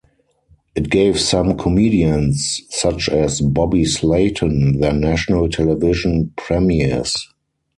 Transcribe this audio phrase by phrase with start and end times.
[0.73, 7.27] It gave some comedians, such as Bobby Slayton, their national television premieres.